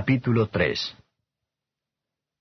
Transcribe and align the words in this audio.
Capítulo 0.00 0.46
3 0.46 0.96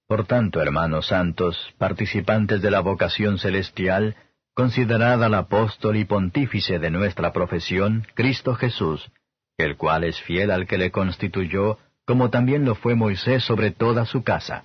Por 0.08 0.26
tanto, 0.26 0.62
hermanos 0.62 1.08
santos, 1.08 1.58
participantes 1.78 2.62
de 2.62 2.72
la 2.72 2.80
vocación 2.80 3.38
celestial, 3.38 4.16
considerad 4.54 5.22
al 5.22 5.34
apóstol 5.34 5.98
y 5.98 6.06
pontífice 6.06 6.80
de 6.80 6.90
nuestra 6.90 7.34
profesión, 7.34 8.08
Cristo 8.14 8.56
Jesús, 8.56 9.12
el 9.58 9.76
cual 9.76 10.06
es 10.06 10.22
fiel 10.22 10.52
al 10.52 10.68
que 10.68 10.78
le 10.78 10.90
constituyó, 10.92 11.80
como 12.06 12.30
también 12.30 12.64
lo 12.64 12.76
fue 12.76 12.96
Moisés 12.96 13.44
sobre 13.44 13.72
toda 13.72 14.06
su 14.06 14.24
casa. 14.24 14.64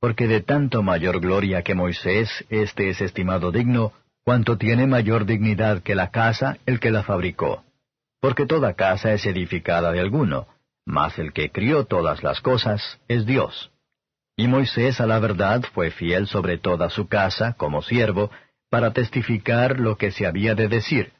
Porque 0.00 0.26
de 0.26 0.40
tanto 0.40 0.82
mayor 0.82 1.20
gloria 1.20 1.62
que 1.62 1.76
Moisés, 1.76 2.44
éste 2.50 2.88
es 2.88 3.00
estimado 3.00 3.52
digno, 3.52 3.92
cuanto 4.24 4.58
tiene 4.58 4.88
mayor 4.88 5.24
dignidad 5.24 5.84
que 5.84 5.94
la 5.94 6.10
casa 6.10 6.58
el 6.66 6.80
que 6.80 6.90
la 6.90 7.04
fabricó. 7.04 7.62
Porque 8.20 8.44
toda 8.44 8.74
casa 8.74 9.12
es 9.12 9.24
edificada 9.24 9.92
de 9.92 10.00
alguno, 10.00 10.48
mas 10.84 11.18
el 11.18 11.32
que 11.32 11.50
crió 11.50 11.84
todas 11.84 12.22
las 12.22 12.40
cosas 12.40 13.00
es 13.08 13.26
Dios. 13.26 13.70
Y 14.36 14.48
Moisés 14.48 15.00
a 15.00 15.06
la 15.06 15.18
verdad 15.18 15.62
fue 15.72 15.90
fiel 15.90 16.26
sobre 16.26 16.58
toda 16.58 16.90
su 16.90 17.08
casa, 17.08 17.54
como 17.54 17.82
siervo, 17.82 18.30
para 18.70 18.92
testificar 18.92 19.78
lo 19.78 19.96
que 19.96 20.10
se 20.10 20.26
había 20.26 20.54
de 20.54 20.68
decir. 20.68 21.12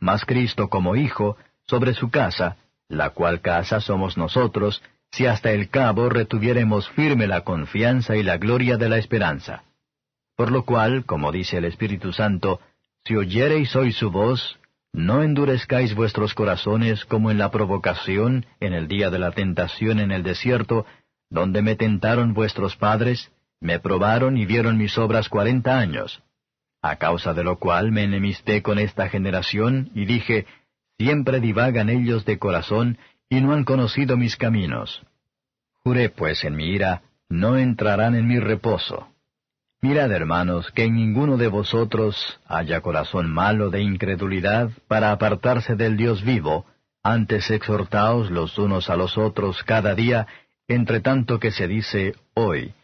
Mas 0.00 0.24
Cristo 0.24 0.68
como 0.68 0.96
Hijo, 0.96 1.36
sobre 1.66 1.94
su 1.94 2.10
casa, 2.10 2.56
la 2.88 3.10
cual 3.10 3.40
casa 3.40 3.80
somos 3.80 4.16
nosotros, 4.16 4.82
si 5.12 5.26
hasta 5.26 5.52
el 5.52 5.68
cabo 5.68 6.08
retuviéremos 6.08 6.88
firme 6.90 7.26
la 7.26 7.42
confianza 7.42 8.16
y 8.16 8.22
la 8.22 8.38
gloria 8.38 8.76
de 8.76 8.88
la 8.88 8.98
esperanza. 8.98 9.62
Por 10.36 10.50
lo 10.50 10.64
cual, 10.64 11.04
como 11.04 11.30
dice 11.30 11.58
el 11.58 11.66
Espíritu 11.66 12.12
Santo, 12.12 12.60
si 13.04 13.14
oyereis 13.16 13.76
hoy 13.76 13.92
su 13.92 14.10
voz, 14.10 14.58
no 14.92 15.22
endurezcáis 15.22 15.94
vuestros 15.94 16.34
corazones 16.34 17.04
como 17.04 17.30
en 17.30 17.38
la 17.38 17.50
provocación 17.50 18.46
en 18.60 18.72
el 18.74 18.88
día 18.88 19.10
de 19.10 19.18
la 19.18 19.32
tentación 19.32 20.00
en 20.00 20.12
el 20.12 20.22
desierto, 20.22 20.86
donde 21.30 21.62
me 21.62 21.76
tentaron 21.76 22.34
vuestros 22.34 22.76
padres, 22.76 23.32
me 23.60 23.80
probaron 23.80 24.36
y 24.36 24.44
vieron 24.44 24.76
mis 24.76 24.98
obras 24.98 25.28
cuarenta 25.28 25.78
años 25.78 26.22
a 26.82 26.96
causa 26.96 27.32
de 27.32 27.44
lo 27.44 27.58
cual 27.58 27.92
me 27.92 28.02
enemisté 28.02 28.60
con 28.60 28.78
esta 28.78 29.08
generación 29.08 29.90
y 29.94 30.04
dije, 30.04 30.46
siempre 30.98 31.40
divagan 31.40 31.88
ellos 31.88 32.24
de 32.24 32.38
corazón 32.38 32.98
y 33.30 33.40
no 33.40 33.52
han 33.52 33.64
conocido 33.64 34.16
mis 34.16 34.36
caminos. 34.36 35.06
Juré 35.84 36.10
pues 36.10 36.44
en 36.44 36.56
mi 36.56 36.66
ira, 36.66 37.02
no 37.28 37.56
entrarán 37.56 38.16
en 38.16 38.26
mi 38.26 38.38
reposo. 38.40 39.08
Mirad, 39.84 40.12
hermanos, 40.12 40.70
que 40.70 40.84
en 40.84 40.94
ninguno 40.94 41.36
de 41.36 41.48
vosotros 41.48 42.38
haya 42.46 42.80
corazón 42.82 43.28
malo 43.28 43.68
de 43.68 43.82
incredulidad 43.82 44.70
para 44.86 45.10
apartarse 45.10 45.74
del 45.74 45.96
Dios 45.96 46.22
vivo, 46.22 46.66
antes 47.02 47.50
exhortaos 47.50 48.30
los 48.30 48.58
unos 48.58 48.88
a 48.90 48.96
los 48.96 49.18
otros 49.18 49.64
cada 49.64 49.96
día, 49.96 50.28
entre 50.68 51.00
tanto 51.00 51.40
que 51.40 51.50
se 51.50 51.66
dice 51.66 52.14
hoy, 52.34 52.74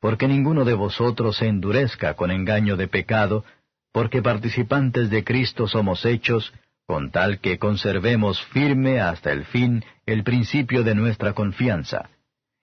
porque 0.00 0.26
ninguno 0.26 0.64
de 0.64 0.74
vosotros 0.74 1.36
se 1.36 1.46
endurezca 1.46 2.14
con 2.14 2.32
engaño 2.32 2.76
de 2.76 2.88
pecado, 2.88 3.44
porque 3.92 4.20
participantes 4.20 5.10
de 5.10 5.22
Cristo 5.22 5.68
somos 5.68 6.04
hechos, 6.04 6.52
con 6.86 7.12
tal 7.12 7.38
que 7.38 7.60
conservemos 7.60 8.42
firme 8.46 8.98
hasta 9.00 9.30
el 9.30 9.44
fin 9.44 9.84
el 10.06 10.24
principio 10.24 10.82
de 10.82 10.96
nuestra 10.96 11.34
confianza. 11.34 12.10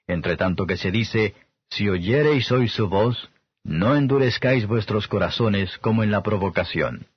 Entre 0.05 0.35
tanto 0.35 0.65
que 0.65 0.75
se 0.75 0.91
dice, 0.91 1.33
si 1.69 1.87
oyereis 1.87 2.51
hoy 2.51 2.67
su 2.67 2.89
voz, 2.89 3.29
no 3.65 3.95
endurezcáis 3.95 4.67
vuestros 4.67 5.07
corazones 5.07 5.79
como 5.79 6.03
en 6.03 6.11
la 6.11 6.21
provocación. 6.21 7.07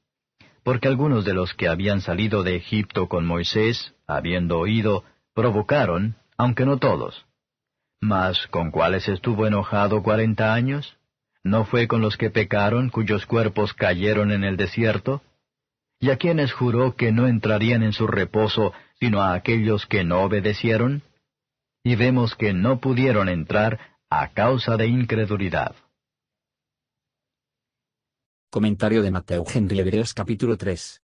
Porque 0.65 0.89
algunos 0.89 1.27
de 1.27 1.35
los 1.35 1.53
que 1.53 1.69
habían 1.69 2.01
salido 2.01 2.43
de 2.43 2.57
Egipto 2.57 3.07
con 3.07 3.27
Moisés, 3.27 3.95
habiendo 4.07 4.59
oído, 4.59 5.05
provocaron, 5.35 6.17
aunque 6.39 6.65
no 6.65 6.79
todos. 6.79 7.27
Mas, 8.01 8.47
¿con 8.47 8.71
cuáles 8.71 9.09
estuvo 9.09 9.47
enojado 9.47 10.03
cuarenta 10.03 10.55
años? 10.55 10.97
¿No 11.45 11.67
fue 11.67 11.87
con 11.87 12.01
los 12.01 12.17
que 12.17 12.31
pecaron, 12.31 12.89
cuyos 12.89 13.27
cuerpos 13.27 13.75
cayeron 13.75 14.33
en 14.33 14.43
el 14.43 14.57
desierto? 14.57 15.23
¿Y 16.01 16.11
a 16.11 16.17
quienes 16.17 16.53
juró 16.53 16.97
que 16.97 17.13
no 17.13 17.27
entrarían 17.27 17.83
en 17.83 17.93
su 17.93 18.07
reposo, 18.07 18.73
sino 18.99 19.21
a 19.21 19.35
aquellos 19.35 19.85
que 19.85 20.03
no 20.03 20.23
obedecieron? 20.23 21.03
Y 21.85 21.95
vemos 21.97 22.35
que 22.37 22.55
no 22.55 22.81
pudieron 22.81 23.29
entrar 23.29 23.79
a 24.09 24.29
causa 24.29 24.79
de 24.79 24.87
incredulidad. 24.87 25.75
Comentario 28.51 29.03
de 29.03 29.11
Mateo 29.11 29.45
Henry 29.47 29.79
Hebreos 29.79 30.15
capítulo 30.15 30.57
3. 30.57 31.03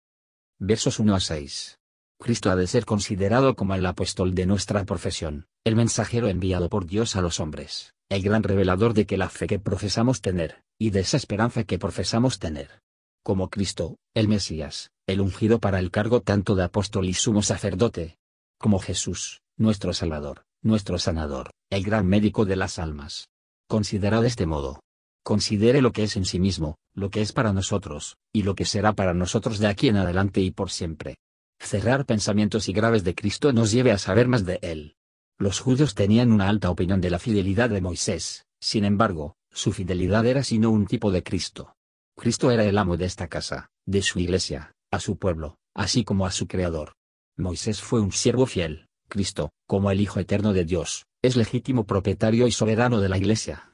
Versos 0.60 1.00
1 1.00 1.16
a 1.16 1.22
6. 1.22 1.80
Cristo 2.20 2.52
ha 2.52 2.58
de 2.58 2.68
ser 2.68 2.84
considerado 2.84 3.56
como 3.56 3.76
el 3.76 3.86
apóstol 3.86 4.36
de 4.36 4.46
nuestra 4.46 4.84
profesión, 4.84 5.48
el 5.64 5.78
mensajero 5.78 6.28
enviado 6.28 6.68
por 6.68 6.86
Dios 6.86 7.16
a 7.16 7.22
los 7.22 7.40
hombres, 7.40 7.94
el 8.10 8.24
gran 8.24 8.44
revelador 8.44 8.94
de 8.94 9.06
que 9.06 9.16
la 9.16 9.30
fe 9.30 9.48
que 9.48 9.58
profesamos 9.58 10.20
tener, 10.20 10.66
y 10.78 10.90
de 10.90 11.00
esa 11.00 11.16
esperanza 11.16 11.64
que 11.64 11.80
profesamos 11.80 12.40
tener. 12.40 12.82
Como 13.24 13.50
Cristo, 13.50 13.96
el 14.14 14.28
Mesías, 14.28 14.92
el 15.08 15.22
ungido 15.22 15.60
para 15.60 15.80
el 15.80 15.92
cargo 15.92 16.20
tanto 16.20 16.56
de 16.56 16.66
apóstol 16.66 17.06
y 17.06 17.14
sumo 17.14 17.42
sacerdote. 17.42 18.18
Como 18.58 18.80
Jesús, 18.80 19.40
nuestro 19.56 19.94
Salvador, 19.94 20.44
nuestro 20.62 21.00
sanador, 21.00 21.52
el 21.70 21.86
gran 21.86 22.06
médico 22.06 22.44
de 22.44 22.58
las 22.58 22.80
almas. 22.80 23.30
Considera 23.70 24.20
de 24.20 24.28
este 24.28 24.46
modo. 24.46 24.82
Considere 25.24 25.82
lo 25.82 25.92
que 25.92 26.04
es 26.04 26.16
en 26.16 26.26
sí 26.26 26.40
mismo, 26.40 26.78
lo 26.94 27.10
que 27.10 27.22
es 27.22 27.34
para 27.34 27.54
nosotros, 27.54 28.18
y 28.34 28.44
lo 28.44 28.56
que 28.56 28.66
será 28.66 28.94
para 28.94 29.14
nosotros 29.14 29.60
de 29.60 29.68
aquí 29.68 29.88
en 29.88 29.98
adelante 29.98 30.42
y 30.42 30.52
por 30.52 30.72
siempre 30.72 31.18
cerrar 31.60 32.06
pensamientos 32.06 32.70
y 32.70 32.74
graves 32.74 33.04
de 33.04 33.16
Cristo 33.16 33.52
nos 33.54 33.72
lleve 33.72 33.92
a 33.92 33.98
saber 33.98 34.28
más 34.28 34.46
de 34.46 34.60
él. 34.62 34.96
Los 35.38 35.60
judíos 35.60 35.96
tenían 35.96 36.32
una 36.32 36.50
alta 36.50 36.70
opinión 36.70 37.02
de 37.02 37.10
la 37.10 37.20
fidelidad 37.20 37.70
de 37.70 37.82
Moisés, 37.82 38.46
sin 38.62 38.86
embargo, 38.86 39.36
su 39.52 39.72
fidelidad 39.72 40.26
era 40.26 40.44
sino 40.44 40.70
un 40.70 40.86
tipo 40.86 41.12
de 41.12 41.24
Cristo. 41.24 41.76
Cristo 42.16 42.52
era 42.52 42.66
el 42.66 42.78
amo 42.78 42.98
de 42.98 43.06
esta 43.06 43.28
casa, 43.28 43.70
de 43.86 44.02
su 44.02 44.20
iglesia, 44.20 44.74
a 44.92 45.00
su 45.00 45.18
pueblo, 45.18 45.58
así 45.74 46.04
como 46.04 46.26
a 46.26 46.32
su 46.32 46.48
Creador. 46.48 46.94
Moisés 47.38 47.82
fue 47.82 48.02
un 48.02 48.12
siervo 48.12 48.46
fiel, 48.46 48.88
Cristo, 49.08 49.52
como 49.66 49.92
el 49.92 50.02
Hijo 50.02 50.20
eterno 50.20 50.52
de 50.52 50.66
Dios, 50.66 51.06
es 51.22 51.36
legítimo 51.36 51.86
propietario 51.86 52.48
y 52.48 52.52
soberano 52.52 53.00
de 53.00 53.10
la 53.10 53.18
iglesia. 53.18 53.69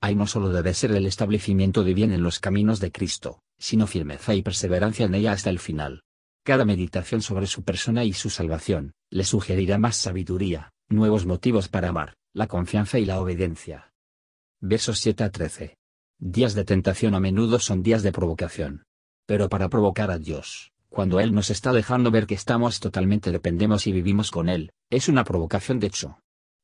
Ahí 0.00 0.14
no 0.14 0.26
solo 0.26 0.48
debe 0.48 0.72
ser 0.72 0.92
el 0.92 1.06
establecimiento 1.06 1.84
de 1.84 1.92
bien 1.94 2.12
en 2.12 2.22
los 2.22 2.40
caminos 2.40 2.80
de 2.80 2.90
Cristo, 2.90 3.42
sino 3.58 3.86
firmeza 3.86 4.34
y 4.34 4.42
perseverancia 4.42 5.06
en 5.06 5.14
ella 5.14 5.32
hasta 5.32 5.50
el 5.50 5.58
final. 5.58 6.02
Cada 6.42 6.64
meditación 6.64 7.20
sobre 7.20 7.46
su 7.46 7.64
persona 7.64 8.04
y 8.04 8.14
su 8.14 8.30
salvación, 8.30 8.92
le 9.10 9.24
sugerirá 9.24 9.76
más 9.78 9.96
sabiduría, 9.96 10.70
nuevos 10.88 11.26
motivos 11.26 11.68
para 11.68 11.90
amar, 11.90 12.14
la 12.32 12.46
confianza 12.46 12.98
y 12.98 13.04
la 13.04 13.20
obediencia. 13.20 13.92
Versos 14.60 14.98
7 15.00 15.24
a 15.24 15.30
13. 15.30 15.76
Días 16.18 16.54
de 16.54 16.64
tentación 16.64 17.14
a 17.14 17.20
menudo 17.20 17.58
son 17.58 17.82
días 17.82 18.02
de 18.02 18.12
provocación. 18.12 18.84
Pero 19.26 19.48
para 19.48 19.68
provocar 19.68 20.10
a 20.10 20.18
Dios, 20.18 20.72
cuando 20.88 21.20
Él 21.20 21.34
nos 21.34 21.50
está 21.50 21.72
dejando 21.72 22.10
ver 22.10 22.26
que 22.26 22.34
estamos 22.34 22.80
totalmente 22.80 23.30
dependemos 23.32 23.86
y 23.86 23.92
vivimos 23.92 24.30
con 24.30 24.48
Él, 24.48 24.72
es 24.90 25.08
una 25.08 25.24
provocación 25.24 25.78
de 25.78 25.88
hecho. 25.88 26.18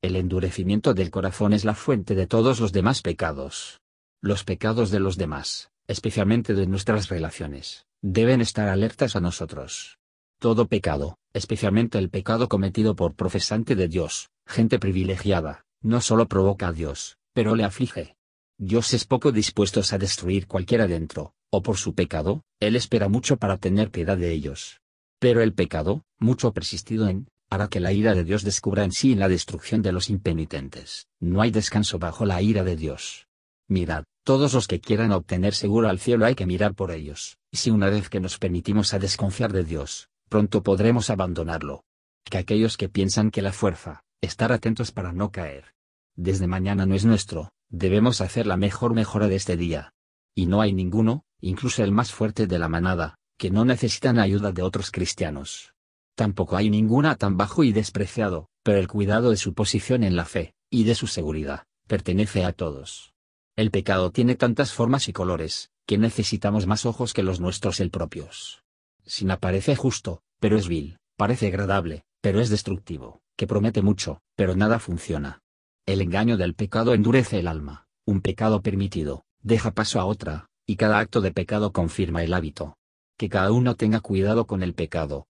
El 0.07 0.15
endurecimiento 0.15 0.95
del 0.95 1.11
corazón 1.11 1.53
es 1.53 1.65
la 1.65 1.75
fuente 1.75 2.15
de 2.15 2.29
todos 2.29 2.61
los 2.61 2.71
demás 2.71 3.03
pecados. 3.03 3.81
Los 4.23 4.45
pecados 4.45 4.93
de 4.93 5.01
los 5.01 5.17
demás, 5.17 5.73
especialmente 5.89 6.55
de 6.55 6.69
nuestras 6.69 7.09
relaciones, 7.09 7.87
deben 8.03 8.41
estar 8.41 8.69
alertas 8.69 9.17
a 9.17 9.21
nosotros. 9.21 9.99
Todo 10.39 10.69
pecado, 10.69 11.19
especialmente 11.33 11.99
el 11.99 12.09
pecado 12.09 12.49
cometido 12.49 12.95
por 12.95 13.15
profesante 13.15 13.75
de 13.75 13.89
Dios, 13.89 14.31
gente 14.47 14.79
privilegiada, 14.79 15.65
no 15.83 16.01
solo 16.01 16.29
provoca 16.29 16.69
a 16.69 16.73
Dios, 16.73 17.19
pero 17.33 17.57
le 17.57 17.65
aflige. 17.65 18.15
Dios 18.59 18.95
es 18.95 19.07
poco 19.07 19.33
dispuesto 19.33 19.81
a 19.91 19.99
destruir 19.99 20.47
cualquiera 20.47 20.87
dentro, 20.87 21.35
o 21.51 21.63
por 21.63 21.79
su 21.79 21.97
pecado, 21.97 22.45
Él 22.61 22.77
espera 22.77 23.09
mucho 23.09 23.39
para 23.39 23.57
tener 23.57 23.91
piedad 23.91 24.17
de 24.17 24.31
ellos. 24.31 24.81
Pero 25.19 25.43
el 25.43 25.53
pecado, 25.53 26.05
mucho 26.21 26.53
persistido 26.53 27.09
en, 27.09 27.27
hará 27.57 27.69
que 27.69 27.81
la 27.81 27.93
ira 27.93 28.15
de 28.15 28.23
Dios 28.23 28.45
descubra 28.45 28.85
en 28.85 28.93
sí 28.93 29.15
la 29.15 29.29
destrucción 29.29 29.83
de 29.83 29.93
los 29.93 30.11
impenitentes. 30.11 31.09
No 31.21 31.43
hay 31.43 31.51
descanso 31.51 31.99
bajo 31.99 32.25
la 32.25 32.41
ira 32.41 32.63
de 32.63 32.77
Dios. 32.77 33.27
Mirad, 33.69 34.05
todos 34.25 34.55
los 34.55 34.69
que 34.69 34.81
quieran 34.81 35.13
obtener 35.13 35.55
seguro 35.55 35.89
al 35.89 35.99
cielo 35.99 36.25
hay 36.25 36.35
que 36.35 36.47
mirar 36.47 36.75
por 36.75 36.91
ellos, 36.93 37.39
y 37.51 37.57
si 37.57 37.71
una 37.71 37.91
vez 37.91 38.09
que 38.09 38.21
nos 38.21 38.39
permitimos 38.39 38.95
a 38.95 38.99
desconfiar 38.99 39.53
de 39.53 39.65
Dios, 39.65 40.09
pronto 40.29 40.63
podremos 40.63 41.11
abandonarlo. 41.11 41.85
Que 42.25 42.39
aquellos 42.39 42.77
que 42.77 42.89
piensan 42.89 43.31
que 43.31 43.43
la 43.43 43.53
fuerza, 43.53 44.03
estar 44.21 44.53
atentos 44.53 44.93
para 44.93 45.13
no 45.13 45.31
caer. 45.31 45.75
Desde 46.17 46.47
mañana 46.47 46.87
no 46.87 46.95
es 46.95 47.05
nuestro, 47.05 47.51
debemos 47.69 48.21
hacer 48.21 48.47
la 48.47 48.57
mejor 48.57 48.95
mejora 48.95 49.29
de 49.29 49.37
este 49.37 49.57
día. 49.57 49.93
Y 50.35 50.47
no 50.47 50.61
hay 50.61 50.73
ninguno, 50.73 51.25
incluso 51.41 51.83
el 51.83 51.93
más 51.93 52.13
fuerte 52.13 52.47
de 52.47 52.59
la 52.59 52.69
manada, 52.69 53.17
que 53.39 53.51
no 53.51 53.65
necesitan 53.65 54.19
ayuda 54.19 54.53
de 54.53 54.63
otros 54.63 54.91
cristianos. 54.91 55.76
Tampoco 56.17 56.57
hay 56.57 56.71
ninguna 56.71 57.17
tan 57.17 57.37
bajo 57.37 57.63
y 57.63 57.73
despreciado, 57.73 58.49
pero 58.63 58.79
el 58.79 58.89
cuidado 58.89 59.31
de 59.31 59.37
su 59.37 59.53
posición 59.53 60.03
en 60.03 60.17
la 60.17 60.25
fe, 60.25 60.55
y 60.71 60.85
de 60.85 60.95
su 60.95 61.07
seguridad, 61.07 61.65
pertenece 61.87 62.45
a 62.45 62.53
todos. 62.53 63.13
El 63.55 63.71
pecado 63.71 64.11
tiene 64.11 64.35
tantas 64.35 64.73
formas 64.73 65.09
y 65.09 65.13
colores, 65.13 65.71
que 65.87 65.99
necesitamos 65.99 66.67
más 66.67 66.87
ojos 66.87 67.13
que 67.13 67.23
los 67.23 67.39
nuestros 67.39 67.81
el 67.81 67.91
propios. 67.91 68.65
Sin 69.05 69.31
aparece 69.31 69.77
justo, 69.77 70.23
pero 70.41 70.57
es 70.57 70.69
vil, 70.69 70.97
parece 71.17 71.49
agradable, 71.49 72.05
pero 72.23 72.41
es 72.41 72.49
destructivo, 72.49 73.21
que 73.37 73.47
promete 73.47 73.83
mucho, 73.83 74.21
pero 74.37 74.57
nada 74.57 74.79
funciona. 74.79 75.43
El 75.85 76.01
engaño 76.01 76.39
del 76.39 76.55
pecado 76.55 76.95
endurece 76.95 77.39
el 77.39 77.47
alma, 77.47 77.87
un 78.07 78.23
pecado 78.23 78.63
permitido, 78.63 79.25
deja 79.43 79.73
paso 79.73 80.01
a 80.01 80.07
otra, 80.07 80.49
y 80.67 80.77
cada 80.77 80.99
acto 80.99 81.21
de 81.21 81.31
pecado 81.31 81.73
confirma 81.73 82.25
el 82.25 82.33
hábito. 82.33 82.77
Que 83.19 83.29
cada 83.29 83.53
uno 83.53 83.77
tenga 83.77 84.01
cuidado 84.01 84.47
con 84.47 84.63
el 84.63 84.75
pecado. 84.75 85.29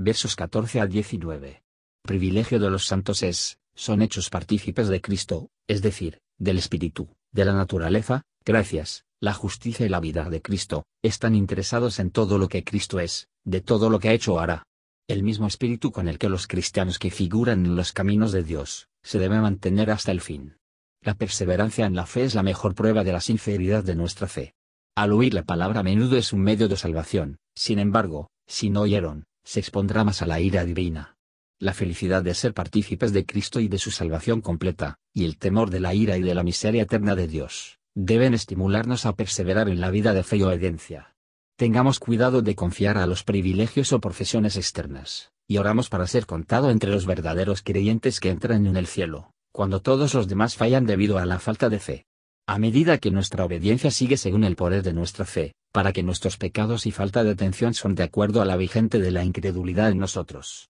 Versos 0.00 0.36
14 0.36 0.80
al 0.80 0.90
19. 0.90 1.64
Privilegio 2.04 2.60
de 2.60 2.70
los 2.70 2.86
santos 2.86 3.24
es, 3.24 3.58
son 3.74 4.00
hechos 4.00 4.30
partícipes 4.30 4.86
de 4.86 5.00
Cristo, 5.00 5.50
es 5.66 5.82
decir, 5.82 6.20
del 6.38 6.56
Espíritu, 6.56 7.08
de 7.32 7.44
la 7.44 7.52
naturaleza, 7.52 8.22
gracias, 8.44 9.06
la 9.18 9.34
justicia 9.34 9.84
y 9.84 9.88
la 9.88 9.98
vida 9.98 10.30
de 10.30 10.40
Cristo, 10.40 10.84
están 11.02 11.34
interesados 11.34 11.98
en 11.98 12.12
todo 12.12 12.38
lo 12.38 12.48
que 12.48 12.62
Cristo 12.62 13.00
es, 13.00 13.26
de 13.44 13.60
todo 13.60 13.90
lo 13.90 13.98
que 13.98 14.10
ha 14.10 14.12
hecho 14.12 14.34
o 14.34 14.38
hará. 14.38 14.62
El 15.08 15.24
mismo 15.24 15.48
espíritu 15.48 15.90
con 15.90 16.06
el 16.06 16.16
que 16.18 16.28
los 16.28 16.46
cristianos 16.46 17.00
que 17.00 17.10
figuran 17.10 17.66
en 17.66 17.74
los 17.74 17.92
caminos 17.92 18.30
de 18.30 18.44
Dios, 18.44 18.86
se 19.02 19.18
debe 19.18 19.40
mantener 19.40 19.90
hasta 19.90 20.12
el 20.12 20.20
fin. 20.20 20.58
La 21.02 21.14
perseverancia 21.14 21.86
en 21.86 21.96
la 21.96 22.06
fe 22.06 22.22
es 22.22 22.36
la 22.36 22.44
mejor 22.44 22.76
prueba 22.76 23.02
de 23.02 23.10
la 23.10 23.20
sinceridad 23.20 23.82
de 23.82 23.96
nuestra 23.96 24.28
fe. 24.28 24.54
Al 24.94 25.12
oír 25.12 25.34
la 25.34 25.42
palabra 25.42 25.80
a 25.80 25.82
menudo 25.82 26.16
es 26.16 26.32
un 26.32 26.42
medio 26.42 26.68
de 26.68 26.76
salvación, 26.76 27.38
sin 27.56 27.80
embargo, 27.80 28.30
si 28.46 28.70
no 28.70 28.82
oyeron, 28.82 29.24
se 29.48 29.60
expondrá 29.60 30.04
más 30.04 30.20
a 30.20 30.26
la 30.26 30.40
ira 30.40 30.62
divina. 30.66 31.16
La 31.58 31.72
felicidad 31.72 32.22
de 32.22 32.34
ser 32.34 32.52
partícipes 32.52 33.14
de 33.14 33.24
Cristo 33.24 33.60
y 33.60 33.68
de 33.68 33.78
su 33.78 33.90
salvación 33.90 34.42
completa, 34.42 34.98
y 35.14 35.24
el 35.24 35.38
temor 35.38 35.70
de 35.70 35.80
la 35.80 35.94
ira 35.94 36.18
y 36.18 36.22
de 36.22 36.34
la 36.34 36.42
miseria 36.42 36.82
eterna 36.82 37.16
de 37.16 37.28
Dios, 37.28 37.78
deben 37.94 38.34
estimularnos 38.34 39.06
a 39.06 39.16
perseverar 39.16 39.70
en 39.70 39.80
la 39.80 39.90
vida 39.90 40.12
de 40.12 40.22
fe 40.22 40.36
y 40.36 40.42
obediencia. 40.42 41.16
Tengamos 41.56 41.98
cuidado 41.98 42.42
de 42.42 42.54
confiar 42.54 42.98
a 42.98 43.06
los 43.06 43.24
privilegios 43.24 43.94
o 43.94 44.02
profesiones 44.02 44.56
externas, 44.56 45.32
y 45.46 45.56
oramos 45.56 45.88
para 45.88 46.06
ser 46.06 46.26
contado 46.26 46.70
entre 46.70 46.90
los 46.90 47.06
verdaderos 47.06 47.62
creyentes 47.62 48.20
que 48.20 48.28
entran 48.28 48.66
en 48.66 48.76
el 48.76 48.86
cielo, 48.86 49.32
cuando 49.50 49.80
todos 49.80 50.12
los 50.12 50.28
demás 50.28 50.56
fallan 50.56 50.84
debido 50.84 51.16
a 51.16 51.24
la 51.24 51.38
falta 51.38 51.70
de 51.70 51.78
fe. 51.78 52.07
A 52.50 52.58
medida 52.58 52.96
que 52.96 53.10
nuestra 53.10 53.44
obediencia 53.44 53.90
sigue 53.90 54.16
según 54.16 54.42
el 54.42 54.56
poder 54.56 54.82
de 54.82 54.94
nuestra 54.94 55.26
fe, 55.26 55.52
para 55.70 55.92
que 55.92 56.02
nuestros 56.02 56.38
pecados 56.38 56.86
y 56.86 56.92
falta 56.92 57.22
de 57.22 57.32
atención 57.32 57.74
son 57.74 57.94
de 57.94 58.04
acuerdo 58.04 58.40
a 58.40 58.46
la 58.46 58.56
vigente 58.56 59.00
de 59.00 59.10
la 59.10 59.22
incredulidad 59.22 59.90
en 59.90 59.98
nosotros. 59.98 60.70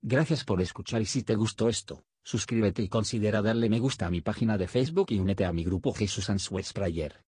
Gracias 0.00 0.44
por 0.44 0.62
escuchar 0.62 1.02
y 1.02 1.06
si 1.06 1.24
te 1.24 1.34
gustó 1.34 1.68
esto, 1.68 2.04
suscríbete 2.22 2.82
y 2.82 2.88
considera 2.88 3.42
darle 3.42 3.68
me 3.68 3.80
gusta 3.80 4.06
a 4.06 4.10
mi 4.10 4.20
página 4.20 4.56
de 4.56 4.68
Facebook 4.68 5.06
y 5.08 5.18
únete 5.18 5.44
a 5.44 5.52
mi 5.52 5.64
grupo 5.64 5.92
Jesús 5.92 6.30
Answers 6.30 6.72
Prayer. 6.72 7.24